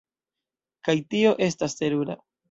[0.87, 2.17] Kaj tio estas terura!